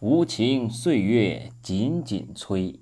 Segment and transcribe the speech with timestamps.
[0.00, 2.80] 无情岁月紧紧催，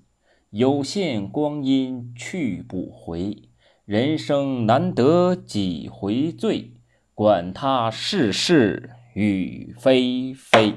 [0.50, 3.48] 有限光阴去不回。
[3.84, 6.72] 人生难得几回醉，
[7.14, 10.74] 管他世事与非非。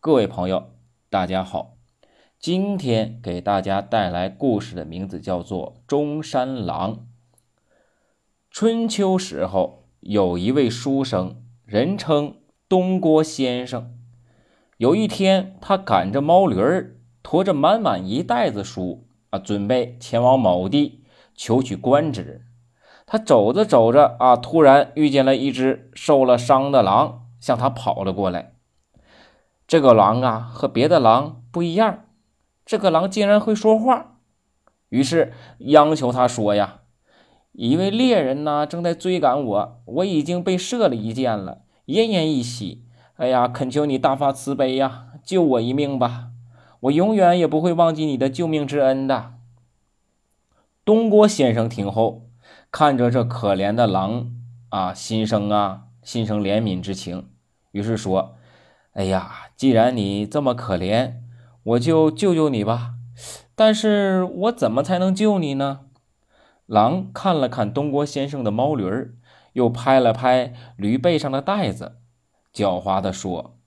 [0.00, 0.70] 各位朋友，
[1.10, 1.76] 大家好，
[2.38, 6.94] 今天给大家带来故事的名字叫做《中山狼》。
[8.50, 13.95] 春秋时候，有一位书生，人称东郭先生。
[14.78, 21.02] 有一天，他赶着毛驴儿，驮着满满一袋子书啊，准备前往某地
[21.34, 22.44] 求取官职。
[23.06, 28.52] 他走着走着啊，突然遇见了一只受了伤的狼，向他跑了过来。
[29.66, 32.04] 这个狼啊，和别的狼不一样，
[32.66, 34.18] 这个狼竟然会说话。
[34.90, 36.80] 于是央求他说呀
[37.52, 42.82] ：“一位猎人呢，正在追赶我，我已经被射了一箭了，奄奄一息。”
[43.16, 46.28] 哎呀，恳求你大发慈悲呀，救我一命吧！
[46.80, 49.32] 我永远也不会忘记你的救命之恩的。
[50.84, 52.28] 东郭先生听后，
[52.70, 54.32] 看着这可怜的狼
[54.68, 57.30] 啊，心生啊，心生怜悯之情，
[57.72, 58.36] 于是说
[58.92, 61.14] ：“哎呀，既然你这么可怜，
[61.62, 62.96] 我就救救你吧。
[63.54, 65.86] 但是我怎么才能救你呢？”
[66.66, 69.14] 狼看了看东郭先生的毛驴儿，
[69.54, 71.96] 又拍了拍驴背上的袋子。
[72.56, 73.58] 狡猾地说：“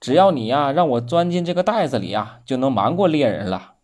[0.00, 3.74] 只要你呀，让我钻进这个袋子里啊，就能瞒过猎人了。”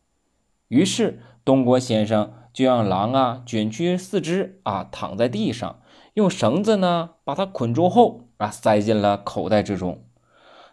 [0.66, 5.80] 于是东郭先生就让狼啊卷曲四肢啊，躺在地上，
[6.14, 10.02] 用绳子呢把它捆住后啊，塞进了口袋之中。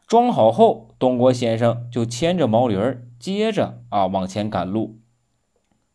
[0.07, 4.97] 装好后，东郭先生就牵着毛驴儿，接着啊往前赶路。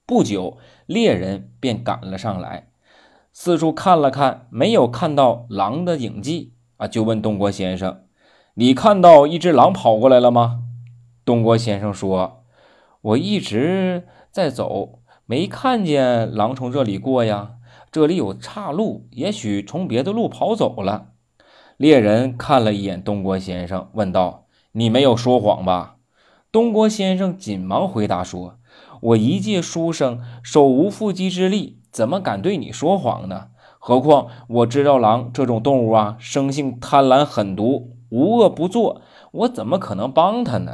[0.07, 2.69] 不久，猎人便赶了上来，
[3.33, 6.53] 四处看了看，没有看到狼的影迹。
[6.83, 6.89] 啊！
[6.89, 8.03] 就问东郭先生
[8.55, 10.65] ：“你看到一只狼跑过来了吗？”
[11.25, 12.43] 东郭先生说
[13.01, 17.53] ：“我一直在走，没看见狼从这里过呀。
[17.93, 21.11] 这里有岔路，也许从别的路跑走了。”
[21.79, 25.99] 猎人看了一眼东郭先生，问道：“你没有说谎吧？”
[26.51, 28.59] 东郭先生紧忙回答说
[29.01, 33.51] ：“我一介书生，手无缚鸡之力，怎么敢对你说谎呢？”
[33.85, 40.73] 何况我知道狼这种动物啊，生性贪婪狠毒，无恶不作，我怎么可能帮他呢？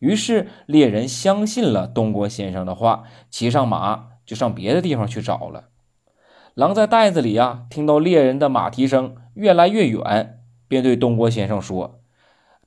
[0.00, 5.68] 于是猎人相信了东郭先生的话，骑上马就上别的地方去找了。
[6.52, 12.00] 狼在袋子里啊，听到猎人的马蹄声越来越远，便对东郭先生说：“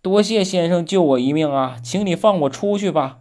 [0.01, 3.19] 多谢先生救我一命啊，请你放我出去吧。”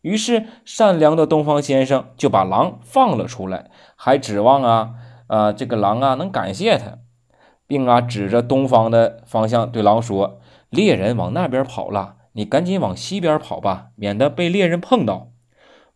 [0.00, 4.94] 于是善良的东方先生就把狼放了出来，还指望啊。
[5.30, 6.98] 啊，这个狼啊，能感谢他，
[7.68, 15.28] 并啊指着东方的方向对狼说：“猎人往那边跑了，你赶紧往西边跑吧，免得被猎人碰到。”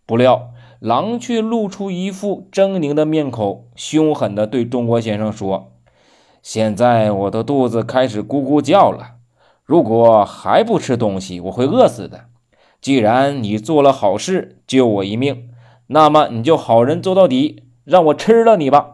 [0.07, 5.73] 不料狼却露出一副狰狞的面孔，凶狠地对中国先生说
[6.41, 9.17] ：“现在我的肚子开始咕咕叫了，
[9.65, 12.27] 如果还不吃东西，我会饿死的。
[12.81, 15.51] 既然你做了好事，救我一命，
[15.89, 18.94] 那么你就好人做到底，让我吃了你吧。”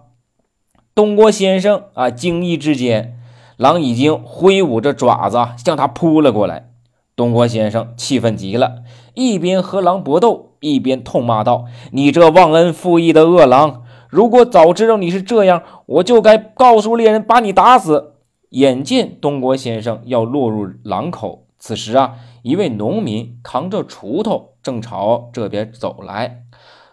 [0.94, 3.16] 东郭先生啊，惊异之间，
[3.56, 6.70] 狼已经挥舞着爪子向他扑了过来。
[7.14, 8.82] 东郭先生气愤极了，
[9.14, 13.82] 一边和狼搏斗，一边痛骂道：“你这忘恩负义的恶狼！
[14.08, 18.14] 如果早知道你是这样，我就该告诉猎人把你打死。”
[18.50, 26.42] 眼见东郭先生要落入狼口，此时啊，一位农民扛着锄头正朝这边走来。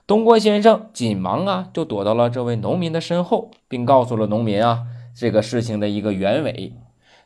[0.08, 6.74] 东郭先生紧忙啊，就躲到了这位农民的身后，并告诉了农民啊这个事情的一个原委，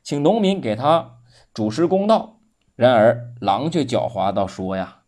[0.02, 1.18] 请农民给他
[1.53, 2.40] 主持公道。
[2.75, 5.02] 然而狼却狡猾到：“说呀，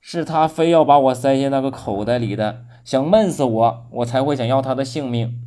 [0.00, 5.42] 是他非要把我塞进那个口袋里的，想闷死我，我才会想要他的性命。”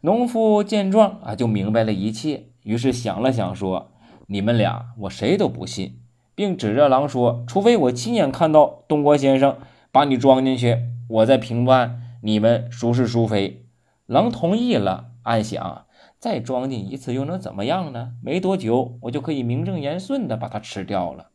[0.00, 3.90] 农夫见状啊，就明白了一切，于是想了想说
[4.28, 5.98] ：“你们俩我谁都不信，
[6.34, 9.58] 并指着狼说：除非我亲眼看到东郭先生
[9.92, 10.78] 把你装进去。”
[11.08, 13.66] 我在评判你们孰是孰非。
[14.06, 15.86] 狼同意了，暗想：
[16.18, 18.12] 再装进一次又能怎么样呢？
[18.22, 21.28] 没多久，我就可以名正言顺地把它吃掉了。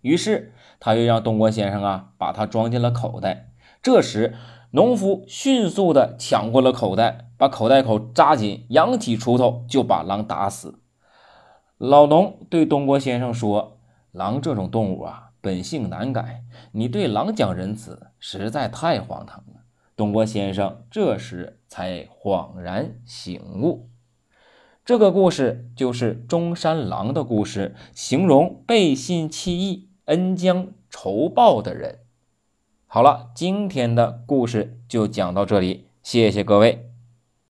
[0.00, 3.52] 于是，他又让东郭先生啊，把它装进了口袋。
[3.82, 4.34] 这时，
[4.70, 10.80] 农夫迅速地抢过了口袋，把口袋口扎紧，扬起锄头就把狼打死。
[11.76, 13.78] 老农对东郭先生说
[14.12, 16.42] ：“狼这种动物啊。”本性难改，
[16.72, 19.62] 你对狼讲仁慈，实在太荒唐了。
[19.96, 23.88] 东郭先生这时才恍然醒悟。
[24.84, 31.98] 这个故事就是中山狼的故事，形容背信弃义、恩将仇报的人。
[32.86, 36.87] 好了，今天的故事就讲到这里，谢谢各位。